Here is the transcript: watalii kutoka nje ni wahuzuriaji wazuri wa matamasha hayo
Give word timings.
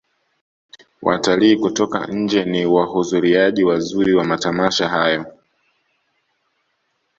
watalii 1.01 1.55
kutoka 1.55 2.07
nje 2.07 2.45
ni 2.45 2.65
wahuzuriaji 2.65 3.63
wazuri 3.63 4.13
wa 4.15 4.23
matamasha 4.23 4.89
hayo 4.89 5.25